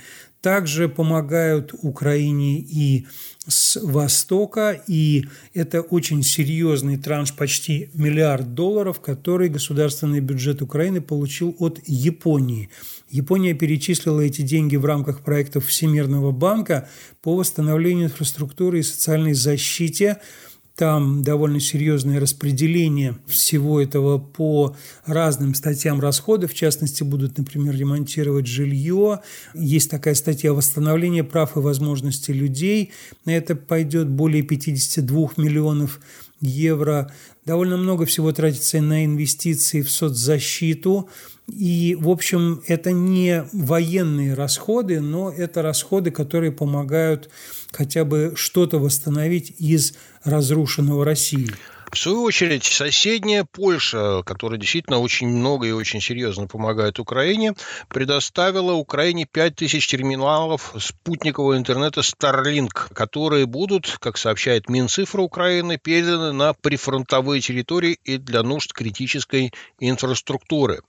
Также 0.47 0.89
помогают 0.89 1.75
Украине 1.83 2.61
и 2.61 3.09
с 3.49 3.81
Востока, 3.83 4.81
и 4.87 5.25
это 5.55 5.81
очень 5.81 6.23
серьезный 6.23 6.99
транш, 6.99 7.35
почти 7.35 7.91
миллиард 7.95 8.55
долларов, 8.55 9.01
который 9.01 9.49
государственный 9.49 10.21
бюджет 10.21 10.63
Украины 10.63 11.01
получил 11.01 11.57
от 11.59 11.81
Японии. 11.89 12.71
Япония 13.11 13.55
перечислила 13.55 14.21
эти 14.21 14.43
деньги 14.43 14.77
в 14.77 14.85
рамках 14.85 15.23
проектов 15.23 15.67
Всемирного 15.67 16.31
банка 16.31 16.89
по 17.23 17.35
восстановлению 17.35 18.05
инфраструктуры 18.05 18.79
и 18.79 18.85
социальной 18.85 19.35
защите 19.35 20.19
там 20.77 21.23
довольно 21.23 21.59
серьезное 21.59 22.21
распределение 22.21 23.17
всего 23.27 23.81
этого 23.81 24.19
по 24.19 24.77
разным 25.07 25.55
статьям 25.55 26.01
расходов. 26.01 26.53
В 26.53 26.55
частности, 26.55 27.03
будут, 27.03 27.39
например, 27.39 27.75
ремонтировать 27.75 28.47
жилье. 28.47 29.21
Есть 29.55 29.91
такая 29.91 30.15
статья 30.15 30.53
«Восстановление 30.53 31.25
прав 31.25 31.57
и 31.57 31.61
возможностей 31.61 32.35
людей». 32.35 32.93
На 33.25 33.31
это 33.31 33.57
пойдет 33.57 34.09
более 34.09 34.43
52 34.43 35.31
миллионов 35.39 36.01
евро. 36.41 37.13
Довольно 37.45 37.77
много 37.77 38.07
всего 38.07 38.33
тратится 38.33 38.81
на 38.81 39.05
инвестиции 39.05 39.83
в 39.83 39.91
соцзащиту. 39.91 41.09
И, 41.49 41.97
в 41.99 42.09
общем, 42.09 42.63
это 42.67 42.91
не 42.93 43.45
военные 43.53 44.35
расходы, 44.35 45.01
но 45.01 45.31
это 45.31 45.63
расходы, 45.63 46.11
которые 46.11 46.53
помогают 46.53 47.31
хотя 47.71 48.05
бы 48.05 48.33
что-то 48.35 48.79
восстановить 48.79 49.55
из 49.59 49.95
разрушенного 50.25 51.05
России. 51.05 51.51
В 51.91 51.99
свою 51.99 52.25
очередь, 52.25 52.65
соседняя 52.65 53.45
Польша, 53.45 54.23
которая 54.25 54.59
действительно 54.59 54.99
очень 54.99 55.29
много 55.29 55.67
и 55.69 55.73
очень 55.73 56.01
серьезно 56.01 56.49
помогает 56.49 56.99
Украине, 56.99 57.55
предоставила 57.89 58.73
Украине 58.73 59.25
5000 59.25 59.87
терминалов 59.87 60.75
спутникового 60.79 61.57
интернета 61.57 62.01
Starlink, 62.01 62.93
которые 62.93 63.47
будут, 63.47 63.99
как 64.01 64.19
сообщает 64.19 64.69
Минцифра 64.69 65.23
Украины, 65.23 65.79
переданы 65.79 66.33
на 66.33 66.55
прифронтовые 66.55 67.41
территории 67.41 67.99
и 68.05 68.19
для 68.19 68.43
нужд 68.43 68.73
критической 68.73 69.53
инфраструктуры. 69.79 70.81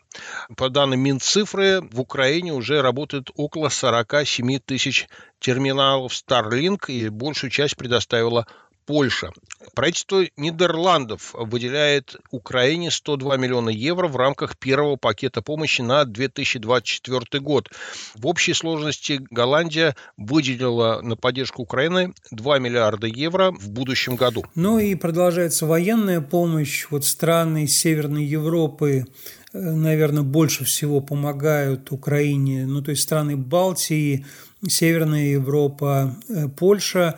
По 0.56 0.70
данным 0.70 1.00
Минцифры, 1.02 1.82
в 1.92 2.02
Украине 2.02 2.54
уже 2.54 2.82
работает 2.82 3.30
около 3.36 3.70
47 3.70 4.60
тысяч 4.66 5.08
терминалов 5.40 6.14
Starlink, 6.14 6.86
и 6.88 7.10
большую 7.10 7.52
часть 7.52 7.78
предоставила 7.78 8.48
Польша. 8.88 9.32
Правительство 9.76 10.24
Нидерландов 10.38 11.36
выделяет 11.38 12.16
Украине 12.32 12.90
102 12.90 13.36
миллиона 13.36 13.70
евро 13.70 14.08
в 14.08 14.16
рамках 14.16 14.58
первого 14.58 14.96
пакета 14.96 15.42
помощи 15.42 15.82
на 15.82 16.06
2024 16.06 17.42
год. 17.42 17.70
В 18.16 18.26
общей 18.26 18.54
сложности 18.54 19.20
Голландия 19.30 19.96
выделила 20.16 21.02
на 21.02 21.18
поддержку 21.18 21.64
Украины 21.64 22.14
2 22.32 22.60
миллиарда 22.60 23.08
евро 23.08 23.52
в 23.52 23.70
будущем 23.70 24.16
году. 24.16 24.46
Ну 24.56 24.80
и 24.80 24.96
продолжается 24.96 25.66
военная 25.66 26.22
помощь. 26.22 26.88
Вот 26.90 27.04
страны 27.04 27.68
Северной 27.68 28.24
Европы 28.24 29.06
наверное, 29.54 30.24
больше 30.24 30.66
всего 30.66 31.02
помогают 31.02 31.92
Украине, 31.92 32.66
ну, 32.66 32.82
то 32.82 32.92
есть 32.92 33.04
страны 33.04 33.36
Балтии, 33.38 34.26
Северная 34.68 35.28
Европа, 35.28 36.16
э, 36.30 36.48
Польша. 36.48 37.18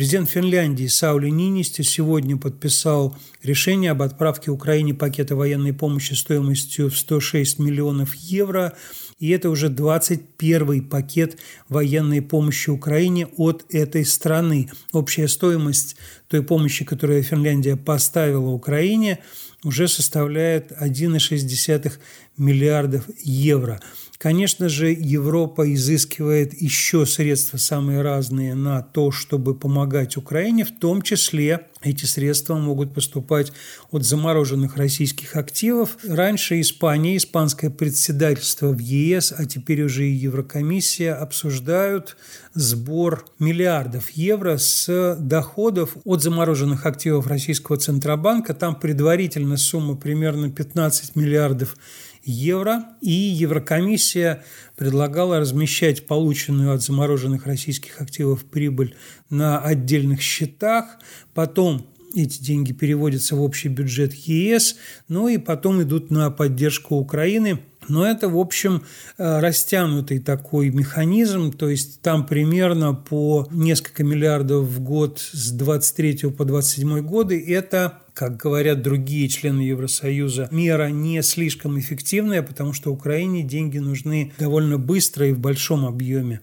Президент 0.00 0.30
Финляндии 0.30 0.86
Саули 0.86 1.28
Нинисти 1.28 1.82
сегодня 1.82 2.38
подписал 2.38 3.14
решение 3.42 3.90
об 3.90 4.00
отправке 4.00 4.50
Украине 4.50 4.94
пакета 4.94 5.36
военной 5.36 5.74
помощи 5.74 6.14
стоимостью 6.14 6.88
в 6.88 6.96
106 6.96 7.58
миллионов 7.58 8.14
евро. 8.14 8.72
И 9.18 9.28
это 9.28 9.50
уже 9.50 9.68
21 9.68 10.88
пакет 10.88 11.36
военной 11.68 12.22
помощи 12.22 12.70
Украине 12.70 13.26
от 13.36 13.66
этой 13.68 14.06
страны. 14.06 14.70
Общая 14.94 15.28
стоимость 15.28 15.96
той 16.28 16.42
помощи, 16.42 16.86
которую 16.86 17.22
Финляндия 17.22 17.76
поставила 17.76 18.48
Украине, 18.48 19.18
уже 19.64 19.86
составляет 19.86 20.72
1,6 20.72 21.92
миллиардов 22.40 23.04
евро. 23.22 23.80
Конечно 24.18 24.68
же, 24.68 24.90
Европа 24.92 25.72
изыскивает 25.72 26.52
еще 26.60 27.06
средства 27.06 27.56
самые 27.56 28.02
разные 28.02 28.54
на 28.54 28.82
то, 28.82 29.10
чтобы 29.10 29.54
помогать 29.54 30.18
Украине, 30.18 30.64
в 30.64 30.78
том 30.78 31.00
числе 31.00 31.68
эти 31.82 32.04
средства 32.04 32.56
могут 32.56 32.92
поступать 32.92 33.50
от 33.90 34.04
замороженных 34.04 34.76
российских 34.76 35.36
активов. 35.36 35.96
Раньше 36.06 36.60
Испания, 36.60 37.16
испанское 37.16 37.70
председательство 37.70 38.68
в 38.68 38.78
ЕС, 38.78 39.32
а 39.34 39.46
теперь 39.46 39.84
уже 39.84 40.06
и 40.06 40.12
Еврокомиссия 40.12 41.14
обсуждают 41.14 42.18
сбор 42.52 43.24
миллиардов 43.38 44.10
евро 44.10 44.58
с 44.58 45.16
доходов 45.18 45.96
от 46.04 46.22
замороженных 46.22 46.84
активов 46.84 47.26
российского 47.26 47.78
Центробанка. 47.78 48.52
Там 48.52 48.78
предварительно 48.78 49.56
сумма 49.56 49.96
примерно 49.96 50.50
15 50.50 51.16
миллиардов 51.16 51.70
евро, 51.70 52.09
и 52.24 53.10
Еврокомиссия 53.10 54.44
предлагала 54.76 55.40
размещать 55.40 56.06
полученную 56.06 56.74
от 56.74 56.82
замороженных 56.82 57.46
российских 57.46 58.00
активов 58.00 58.44
прибыль 58.44 58.94
на 59.28 59.58
отдельных 59.58 60.20
счетах, 60.20 60.98
потом 61.34 61.86
эти 62.14 62.42
деньги 62.42 62.72
переводятся 62.72 63.36
в 63.36 63.42
общий 63.42 63.68
бюджет 63.68 64.12
ЕС, 64.14 64.76
ну 65.08 65.28
и 65.28 65.38
потом 65.38 65.82
идут 65.82 66.10
на 66.10 66.30
поддержку 66.30 66.96
Украины– 66.96 67.60
но 67.90 68.06
это, 68.06 68.28
в 68.28 68.38
общем, 68.38 68.84
э, 69.18 69.40
растянутый 69.40 70.20
такой 70.20 70.70
механизм, 70.70 71.52
то 71.52 71.68
есть 71.68 72.00
там 72.02 72.24
примерно 72.24 72.94
по 72.94 73.48
несколько 73.50 74.04
миллиардов 74.04 74.64
в 74.66 74.80
год 74.80 75.18
с 75.18 75.50
23 75.50 76.30
по 76.30 76.44
27 76.44 77.00
годы. 77.00 77.44
Это 77.52 78.02
как 78.20 78.36
говорят 78.36 78.82
другие 78.82 79.28
члены 79.28 79.62
Евросоюза, 79.62 80.48
мера 80.50 80.90
не 80.90 81.22
слишком 81.22 81.80
эффективная, 81.80 82.42
потому 82.42 82.74
что 82.74 82.92
Украине 82.92 83.42
деньги 83.42 83.78
нужны 83.78 84.34
довольно 84.38 84.76
быстро 84.76 85.26
и 85.26 85.32
в 85.32 85.38
большом 85.38 85.86
объеме. 85.86 86.42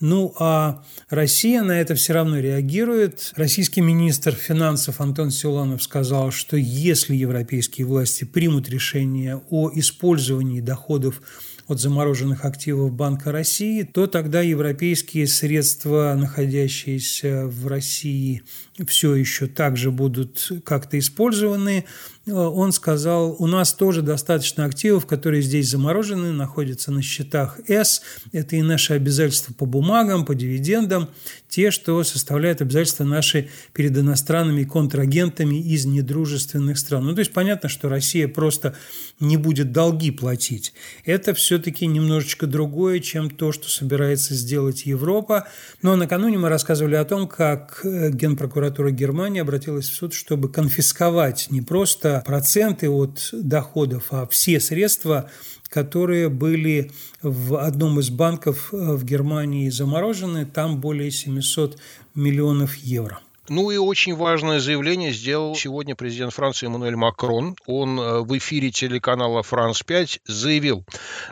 Ну 0.00 0.34
а 0.40 0.82
Россия 1.10 1.62
на 1.62 1.80
это 1.80 1.94
все 1.94 2.14
равно 2.14 2.40
реагирует. 2.40 3.32
Российский 3.36 3.82
министр 3.82 4.32
финансов 4.32 5.00
Антон 5.00 5.30
Силанов 5.30 5.84
сказал, 5.84 6.32
что 6.32 6.56
если 6.56 7.14
европейские 7.14 7.86
власти 7.86 8.24
примут 8.24 8.68
решение 8.68 9.40
о 9.48 9.70
использовании 9.72 10.60
доходов 10.60 11.22
от 11.68 11.80
замороженных 11.80 12.44
активов 12.44 12.92
Банка 12.92 13.32
России, 13.32 13.82
то 13.82 14.06
тогда 14.06 14.40
европейские 14.40 15.26
средства, 15.26 16.14
находящиеся 16.18 17.46
в 17.46 17.66
России, 17.66 18.42
все 18.86 19.14
еще 19.14 19.46
также 19.46 19.90
будут 19.90 20.50
как-то 20.64 20.98
использованы. 20.98 21.84
Э, 22.26 22.32
он 22.32 22.72
сказал, 22.72 23.36
у 23.38 23.46
нас 23.46 23.72
тоже 23.72 24.02
достаточно 24.02 24.64
активов, 24.64 25.06
которые 25.06 25.42
здесь 25.42 25.68
заморожены, 25.68 26.32
находятся 26.32 26.92
на 26.92 27.02
счетах 27.02 27.58
С. 27.66 28.02
Это 28.32 28.56
и 28.56 28.62
наши 28.62 28.94
обязательства 28.94 29.52
по 29.52 29.66
бумагам, 29.66 30.24
по 30.24 30.34
дивидендам, 30.34 31.08
те, 31.48 31.70
что 31.70 32.02
составляют 32.04 32.60
обязательства 32.60 33.04
наши 33.04 33.50
перед 33.72 33.96
иностранными 33.96 34.64
контрагентами 34.64 35.56
из 35.56 35.84
недружественных 35.84 36.78
стран. 36.78 37.06
Ну, 37.06 37.14
то 37.14 37.20
есть 37.20 37.32
понятно, 37.32 37.68
что 37.68 37.88
Россия 37.88 38.28
просто 38.28 38.74
не 39.20 39.36
будет 39.36 39.72
долги 39.72 40.10
платить. 40.10 40.72
Это 41.04 41.34
все-таки 41.34 41.86
немножечко 41.86 42.46
другое, 42.46 43.00
чем 43.00 43.30
то, 43.30 43.52
что 43.52 43.68
собирается 43.68 44.34
сделать 44.34 44.86
Европа. 44.86 45.48
Но 45.82 45.96
накануне 45.96 46.38
мы 46.38 46.48
рассказывали 46.48 46.94
о 46.94 47.04
том, 47.04 47.28
как 47.28 47.80
э, 47.84 48.10
Генпрокуратура 48.10 48.90
Германии 48.90 49.40
обратилась 49.40 49.88
в 49.90 49.94
суд, 49.94 50.14
чтобы 50.14 50.48
конфисковать 50.50 51.48
не 51.50 51.60
просто 51.60 52.11
проценты 52.20 52.90
от 52.90 53.30
доходов, 53.32 54.08
а 54.10 54.26
все 54.26 54.60
средства, 54.60 55.30
которые 55.68 56.28
были 56.28 56.90
в 57.22 57.56
одном 57.56 57.98
из 57.98 58.10
банков 58.10 58.72
э, 58.72 58.76
в 58.76 59.04
Германии 59.04 59.70
заморожены, 59.70 60.44
там 60.44 60.80
более 60.80 61.10
700 61.10 61.78
миллионов 62.14 62.76
евро. 62.76 63.20
Ну 63.54 63.70
и 63.70 63.76
очень 63.76 64.16
важное 64.16 64.60
заявление 64.60 65.12
сделал 65.12 65.54
сегодня 65.54 65.94
президент 65.94 66.32
Франции 66.32 66.64
Эммануэль 66.64 66.96
Макрон. 66.96 67.54
Он 67.66 68.00
э, 68.00 68.20
в 68.20 68.38
эфире 68.38 68.70
телеканала 68.70 69.42
«Франс-5» 69.42 70.20
заявил, 70.24 70.86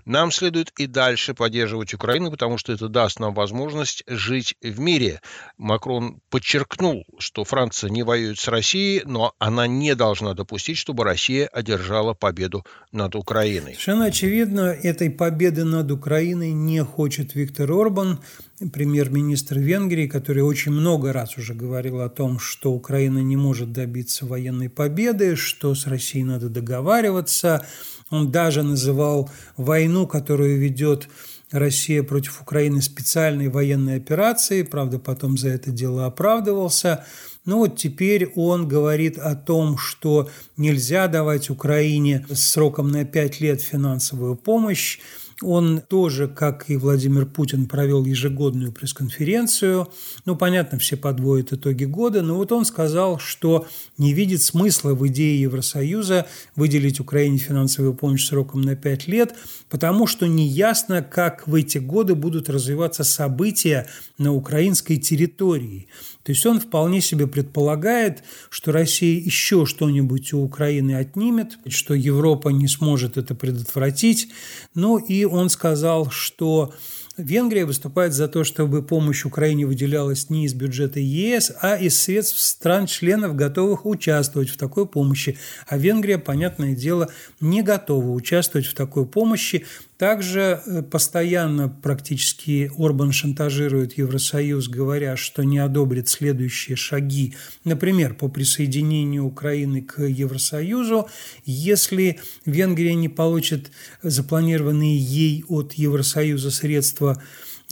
нам 0.04 0.30
следует 0.30 0.70
и 0.76 0.87
дальше 0.87 1.33
поддерживать 1.33 1.94
Украину, 1.94 2.30
потому 2.30 2.59
что 2.59 2.74
это 2.74 2.88
даст 2.88 3.20
нам 3.20 3.33
возможность 3.33 4.04
жить 4.06 4.54
в 4.61 4.78
мире. 4.80 5.22
Макрон 5.56 6.20
подчеркнул, 6.28 7.06
что 7.18 7.44
Франция 7.44 7.88
не 7.88 8.02
воюет 8.02 8.38
с 8.38 8.48
Россией, 8.48 9.00
но 9.06 9.33
она 9.38 9.66
не 9.66 9.94
должна 9.94 10.35
допустить, 10.35 10.76
чтобы 10.76 11.04
Россия 11.04 11.46
одержала 11.46 12.12
победу 12.12 12.66
над 12.92 13.16
Украиной. 13.16 13.72
Совершенно 13.72 14.04
очевидно, 14.04 14.76
этой 14.83 15.09
победы 15.09 15.64
над 15.64 15.90
Украиной 15.90 16.52
не 16.52 16.85
хочет 16.85 17.35
Виктор 17.35 17.72
Орбан 17.72 18.20
премьер-министр 18.68 19.58
Венгрии, 19.58 20.06
который 20.06 20.42
очень 20.42 20.72
много 20.72 21.12
раз 21.12 21.38
уже 21.38 21.54
говорил 21.54 22.00
о 22.00 22.10
том, 22.10 22.38
что 22.38 22.72
Украина 22.72 23.18
не 23.18 23.36
может 23.36 23.72
добиться 23.72 24.26
военной 24.26 24.68
победы, 24.68 25.34
что 25.36 25.74
с 25.74 25.86
Россией 25.86 26.24
надо 26.24 26.50
договариваться. 26.50 27.66
Он 28.10 28.30
даже 28.30 28.62
называл 28.62 29.30
войну, 29.56 30.06
которую 30.06 30.58
ведет 30.58 31.08
Россия 31.50 32.02
против 32.02 32.42
Украины 32.42 32.82
специальной 32.82 33.48
военной 33.48 33.96
операцией, 33.96 34.62
правда, 34.62 34.98
потом 34.98 35.38
за 35.38 35.48
это 35.48 35.70
дело 35.70 36.06
оправдывался. 36.06 37.04
Но 37.44 37.58
вот 37.58 37.78
теперь 37.78 38.30
он 38.36 38.68
говорит 38.68 39.18
о 39.18 39.34
том, 39.34 39.78
что 39.78 40.28
нельзя 40.56 41.08
давать 41.08 41.48
Украине 41.48 42.26
сроком 42.32 42.90
на 42.90 43.04
пять 43.04 43.40
лет 43.40 43.62
финансовую 43.62 44.36
помощь, 44.36 44.98
он 45.42 45.81
тоже, 45.81 46.29
как 46.29 46.68
и 46.68 46.76
Владимир 46.76 47.26
Путин, 47.26 47.66
провел 47.66 48.05
ежегодную 48.05 48.72
пресс-конференцию. 48.72 49.88
Ну, 50.24 50.37
понятно, 50.37 50.79
все 50.79 50.96
подводят 50.96 51.53
итоги 51.53 51.85
года, 51.85 52.22
но 52.22 52.37
вот 52.37 52.53
он 52.53 52.64
сказал, 52.64 53.18
что 53.18 53.66
не 53.96 54.12
видит 54.12 54.42
смысла 54.42 54.94
в 54.94 55.07
идее 55.09 55.40
Евросоюза 55.40 56.26
выделить 56.57 57.00
Украине 57.00 57.38
финансовую 57.38 57.94
помощь 57.94 58.26
сроком 58.26 58.61
на 58.61 58.76
5 58.76 59.09
лет, 59.09 59.35
потому 59.68 60.07
что 60.07 60.26
неясно, 60.26 61.03
как 61.03 61.46
в 61.46 61.55
эти 61.55 61.79
годы 61.79 62.14
будут 62.14 62.48
развиваться 62.48 63.05
события 63.05 63.87
на 64.18 64.35
украинской 64.35 64.96
территории. 64.96 65.88
То 66.22 66.33
есть 66.33 66.44
он 66.44 66.61
вполне 66.61 67.00
себе 67.00 67.26
предполагает, 67.26 68.22
что 68.50 68.72
Россия 68.72 69.18
еще 69.18 69.64
что-нибудь 69.64 70.33
у 70.33 70.42
Украины 70.42 70.94
отнимет, 70.94 71.59
что 71.68 71.94
Европа 71.94 72.50
не 72.50 72.68
сможет 72.68 73.16
это 73.16 73.35
предотвратить. 73.35 74.28
Ну 74.74 74.98
и 74.98 75.24
он 75.24 75.48
сказал, 75.48 76.11
что 76.11 76.74
Венгрия 77.20 77.66
выступает 77.66 78.12
за 78.12 78.28
то, 78.28 78.44
чтобы 78.44 78.83
помощь 78.83 79.24
Украине 79.24 79.66
выделялась 79.66 80.30
не 80.30 80.46
из 80.46 80.54
бюджета 80.54 81.00
ЕС, 81.00 81.52
а 81.61 81.76
из 81.76 82.00
средств 82.00 82.40
стран-членов, 82.40 83.37
готовых 83.37 83.87
участвовать 83.87 84.48
в 84.48 84.56
такой 84.56 84.87
помощи. 84.87 85.38
А 85.66 85.76
Венгрия, 85.76 86.18
понятное 86.18 86.74
дело, 86.74 87.11
не 87.40 87.62
готова 87.62 88.11
участвовать 88.11 88.66
в 88.66 88.74
такой 88.74 89.06
помощи. 89.06 89.66
Также 90.00 90.62
э, 90.64 90.83
постоянно 90.83 91.68
практически 91.68 92.72
Орбан 92.78 93.12
шантажирует 93.12 93.98
Евросоюз, 93.98 94.68
говоря, 94.68 95.14
что 95.16 95.42
не 95.42 95.59
одобрит 95.59 96.09
следующие 96.09 96.74
шаги, 96.74 97.35
например, 97.64 98.14
по 98.14 98.28
присоединению 98.28 99.26
Украины 99.26 99.83
к 99.83 100.00
Евросоюзу, 100.00 101.06
если 101.44 102.18
Венгрия 102.46 102.94
не 102.94 103.11
получит 103.11 103.72
запланированные 104.02 104.96
ей 104.96 105.44
от 105.48 105.74
Евросоюза 105.74 106.50
средства 106.50 107.09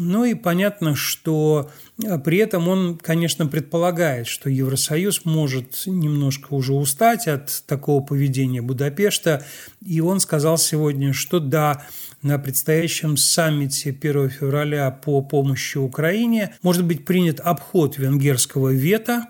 ну 0.00 0.24
и 0.24 0.34
понятно, 0.34 0.94
что 0.94 1.70
а, 2.06 2.18
при 2.18 2.38
этом 2.38 2.68
он, 2.68 2.98
конечно, 2.98 3.46
предполагает, 3.46 4.28
что 4.28 4.48
Евросоюз 4.48 5.24
может 5.24 5.82
немножко 5.86 6.54
уже 6.54 6.72
устать 6.72 7.26
от 7.26 7.64
такого 7.66 8.00
поведения 8.02 8.62
Будапешта. 8.62 9.44
И 9.84 10.00
он 10.00 10.20
сказал 10.20 10.56
сегодня, 10.56 11.12
что 11.12 11.40
да, 11.40 11.84
на 12.22 12.38
предстоящем 12.38 13.16
саммите 13.16 13.90
1 13.90 14.30
февраля 14.30 14.90
по 14.92 15.20
помощи 15.20 15.78
Украине 15.78 16.54
может 16.62 16.84
быть 16.84 17.04
принят 17.04 17.40
обход 17.40 17.98
венгерского 17.98 18.68
вето. 18.68 19.26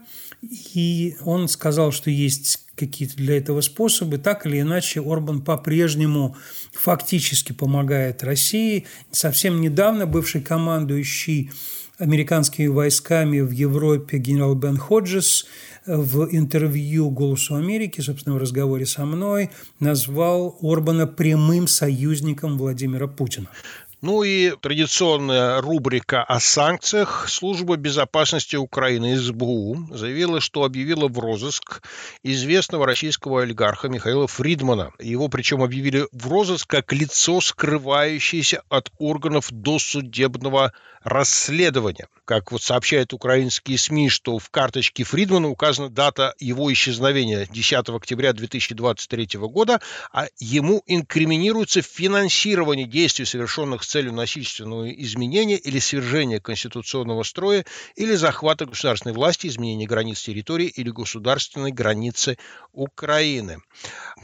И 0.74 1.16
он 1.24 1.48
сказал, 1.48 1.92
что 1.92 2.10
есть 2.10 2.67
какие-то 2.78 3.16
для 3.16 3.36
этого 3.36 3.60
способы. 3.60 4.18
Так 4.18 4.46
или 4.46 4.60
иначе, 4.60 5.00
Орбан 5.00 5.42
по-прежнему 5.42 6.36
фактически 6.72 7.52
помогает 7.52 8.22
России. 8.22 8.86
Совсем 9.10 9.60
недавно 9.60 10.06
бывший 10.06 10.40
командующий 10.40 11.50
американскими 11.98 12.68
войсками 12.68 13.40
в 13.40 13.50
Европе 13.50 14.18
генерал 14.18 14.54
Бен 14.54 14.76
Ходжес 14.76 15.46
в 15.86 16.28
интервью 16.30 17.10
«Голосу 17.10 17.56
Америки», 17.56 18.00
собственно, 18.00 18.36
в 18.36 18.38
разговоре 18.38 18.86
со 18.86 19.04
мной, 19.04 19.50
назвал 19.80 20.58
Орбана 20.62 21.06
прямым 21.06 21.66
союзником 21.66 22.58
Владимира 22.58 23.08
Путина. 23.08 23.48
Ну 24.00 24.22
и 24.22 24.52
традиционная 24.60 25.60
рубрика 25.60 26.22
о 26.22 26.38
санкциях. 26.38 27.28
Служба 27.28 27.74
безопасности 27.74 28.54
Украины 28.54 29.16
СБУ 29.16 29.88
заявила, 29.90 30.40
что 30.40 30.62
объявила 30.62 31.08
в 31.08 31.18
розыск 31.18 31.82
известного 32.22 32.86
российского 32.86 33.42
олигарха 33.42 33.88
Михаила 33.88 34.28
Фридмана. 34.28 34.92
Его 35.00 35.26
причем 35.26 35.64
объявили 35.64 36.06
в 36.12 36.28
розыск 36.28 36.68
как 36.70 36.92
лицо, 36.92 37.40
скрывающееся 37.40 38.62
от 38.68 38.92
органов 38.98 39.48
досудебного 39.50 40.72
расследования. 41.02 42.08
Как 42.24 42.52
вот 42.52 42.62
сообщают 42.62 43.12
украинские 43.12 43.78
СМИ, 43.78 44.10
что 44.10 44.38
в 44.38 44.50
карточке 44.50 45.04
Фридмана 45.04 45.48
указана 45.48 45.88
дата 45.88 46.34
его 46.38 46.72
исчезновения 46.72 47.46
10 47.50 47.88
октября 47.88 48.32
2023 48.32 49.28
года, 49.40 49.80
а 50.12 50.26
ему 50.38 50.82
инкриминируется 50.86 51.82
финансирование 51.82 52.86
действий, 52.86 53.24
совершенных 53.24 53.84
целью 53.88 54.12
насильственного 54.12 54.90
изменения 54.90 55.56
или 55.56 55.78
свержения 55.78 56.40
конституционного 56.40 57.22
строя 57.22 57.64
или 57.96 58.14
захвата 58.14 58.66
государственной 58.66 59.14
власти, 59.14 59.46
изменения 59.46 59.86
границ 59.86 60.20
территории 60.22 60.66
или 60.66 60.90
государственной 60.90 61.72
границы 61.72 62.36
Украины. 62.72 63.58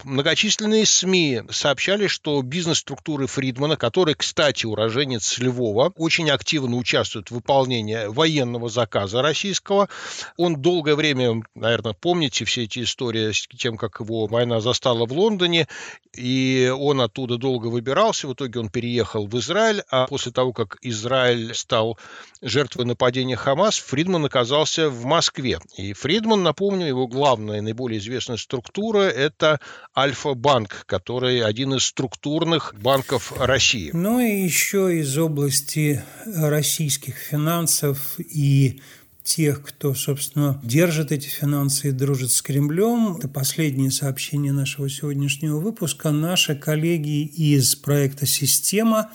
Многочисленные 0.05 0.85
СМИ 0.85 1.43
сообщали, 1.51 2.09
что 2.09 2.41
бизнес-структуры 2.43 3.27
Фридмана, 3.27 3.77
который, 3.77 4.15
кстати, 4.15 4.67
уроженец 4.67 5.39
Львова, 5.39 5.93
очень 5.97 6.31
активно 6.31 6.77
участвует 6.77 7.31
в 7.31 7.35
выполнении 7.35 8.07
военного 8.07 8.69
заказа 8.69 9.23
российского. 9.23 9.89
Он 10.37 10.61
долгое 10.61 10.95
время, 10.95 11.43
наверное, 11.55 11.95
помните 11.95 12.45
все 12.45 12.65
эти 12.65 12.83
истории 12.83 13.33
с 13.33 13.47
тем, 13.57 13.79
как 13.79 14.01
его 14.01 14.27
война 14.27 14.61
застала 14.61 15.07
в 15.07 15.13
Лондоне, 15.13 15.69
и 16.15 16.71
он 16.77 17.01
оттуда 17.01 17.39
долго 17.39 17.69
выбирался. 17.69 18.29
В 18.29 18.35
итоге 18.35 18.61
он 18.61 18.69
переехал 18.69 19.27
в 19.27 19.39
Израиль 19.39 19.54
Израиль, 19.55 19.83
а 19.89 20.07
после 20.07 20.33
того, 20.33 20.53
как 20.53 20.79
Израиль 20.83 21.55
стал 21.55 21.97
жертвой 22.43 22.87
нападения 22.87 23.37
Хамас, 23.37 23.79
Фридман 23.79 24.25
оказался 24.25 24.91
в 24.91 25.05
Москве. 25.05 25.61
И 25.77 25.93
Фридман, 25.93 26.43
напомню, 26.43 26.87
его 26.87 27.07
главная, 27.07 27.63
наиболее 27.63 28.01
известная 28.01 28.37
структура– 28.37 28.99
это 29.03 29.61
Альфа-банк, 29.97 30.85
который 30.87 31.41
один 31.41 31.75
из 31.75 31.85
структурных 31.85 32.75
банков 32.81 33.33
России. 33.39 33.91
Ну 33.93 34.19
и 34.19 34.43
еще 34.43 34.99
из 34.99 35.17
области 35.17 36.03
российских 36.27 37.15
финансов 37.15 38.19
и 38.19 38.81
тех, 39.25 39.63
кто, 39.63 39.95
собственно, 39.95 40.61
держит 40.63 41.11
эти 41.11 41.27
финансы 41.29 41.89
и 41.89 41.93
дружит 41.93 42.31
с 42.31 42.43
Кремлем. 42.43 43.17
Это 43.17 43.27
последнее 43.27 43.91
сообщение 43.91 44.53
нашего 44.53 44.89
сегодняшнего 44.91 45.59
выпуска. 45.59 46.11
Наши 46.11 46.55
коллеги 46.55 47.25
из 47.25 47.75
проекта 47.75 48.27
«Система» 48.27 49.11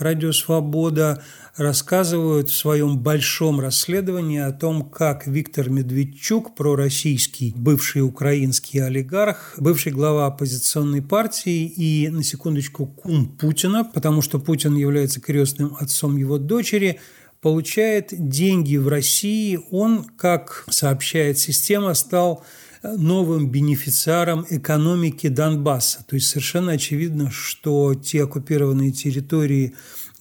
«Радио 0.00 0.32
Свобода» 0.32 1.22
рассказывают 1.56 2.48
в 2.48 2.56
своем 2.56 2.98
большом 2.98 3.60
расследовании 3.60 4.40
о 4.40 4.50
том, 4.50 4.88
как 4.88 5.26
Виктор 5.26 5.68
Медведчук, 5.68 6.56
пророссийский 6.56 7.52
бывший 7.54 8.02
украинский 8.02 8.80
олигарх, 8.80 9.54
бывший 9.58 9.92
глава 9.92 10.26
оппозиционной 10.26 11.02
партии 11.02 11.66
и, 11.66 12.08
на 12.08 12.24
секундочку, 12.24 12.86
кум 12.86 13.28
Путина, 13.36 13.84
потому 13.84 14.22
что 14.22 14.38
Путин 14.38 14.74
является 14.74 15.20
крестным 15.20 15.76
отцом 15.78 16.16
его 16.16 16.38
дочери– 16.38 16.98
получает 17.40 18.08
деньги 18.10 18.76
в 18.76 18.88
России. 18.88 19.58
Он, 19.70 20.04
как 20.04 20.64
сообщает 20.70 21.38
система, 21.38 21.94
стал 21.94 22.44
новым 22.82 23.50
бенефициаром 23.50 24.46
экономики 24.48 25.28
Донбасса. 25.28 26.04
То 26.08 26.16
есть 26.16 26.28
совершенно 26.28 26.72
очевидно, 26.72 27.30
что 27.30 27.94
те 27.94 28.24
оккупированные 28.24 28.92
территории 28.92 29.74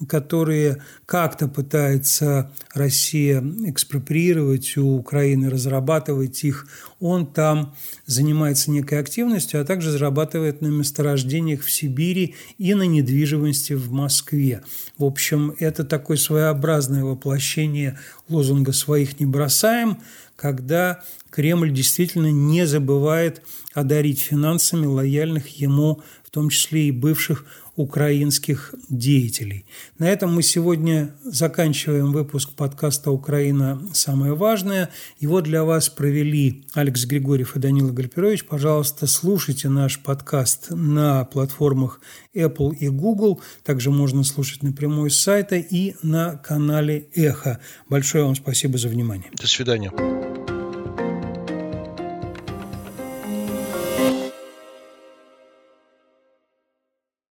которые 0.08 0.84
как-то 1.06 1.48
пытается 1.48 2.52
Россия 2.74 3.42
экспроприировать 3.66 4.78
у 4.78 4.96
Украины, 4.96 5.50
разрабатывать 5.50 6.44
их, 6.44 6.68
он 7.00 7.26
там 7.26 7.76
занимается 8.06 8.72
некой 8.72 9.00
активностью, 9.00 9.62
а 9.62 9.66
также 9.66 9.92
зарабатывает 9.92 10.62
на 10.62 10.68
месторождениях 10.68 11.62
в 11.62 11.72
Сибири 11.72 12.36
и 12.58 12.74
на 12.74 12.84
недвижимости 12.84 13.74
в 13.74 13.92
Москве. 13.92 14.64
В 14.98 15.04
общем, 15.04 15.56
это 15.60 15.84
такое 15.84 16.18
своеобразное 16.18 17.04
воплощение 17.04 18.00
лозунга 18.28 18.72
«своих 18.72 19.20
не 19.20 19.26
бросаем», 19.26 19.98
когда 20.36 21.04
Кремль 21.30 21.74
действительно 21.74 22.32
не 22.32 22.66
забывает 22.66 23.42
одарить 23.74 24.22
финансами 24.22 24.86
лояльных 24.86 25.60
ему, 25.60 26.02
в 26.24 26.30
том 26.32 26.50
числе 26.50 26.88
и 26.88 26.92
бывших 26.92 27.46
украинских 27.80 28.76
деятелей. 28.90 29.66
На 30.00 30.10
этом 30.10 30.36
мы 30.36 30.44
сегодня 30.44 31.16
заканчиваем 31.24 32.12
выпуск 32.12 32.52
подкаста 32.52 33.10
«Украина. 33.10 33.82
Самое 33.94 34.36
важное». 34.36 34.90
Его 35.18 35.40
для 35.40 35.64
вас 35.64 35.88
провели 35.88 36.66
Алекс 36.74 37.06
Григорьев 37.06 37.56
и 37.56 37.60
Данила 37.60 37.92
Гальперович. 37.92 38.44
Пожалуйста, 38.44 39.08
слушайте 39.08 39.70
наш 39.70 39.98
подкаст 39.98 40.72
на 40.72 41.24
платформах 41.24 42.02
Apple 42.36 42.76
и 42.76 42.90
Google. 42.90 43.42
Также 43.64 43.92
можно 43.92 44.26
слушать 44.26 44.62
напрямую 44.62 45.10
с 45.10 45.18
сайта 45.18 45.56
и 45.56 45.96
на 46.04 46.36
канале 46.36 47.08
«Эхо». 47.16 47.62
Большое 47.88 48.26
вам 48.26 48.36
спасибо 48.36 48.78
за 48.78 48.90
внимание. 48.90 49.32
До 49.40 49.48
свидания. 49.48 49.90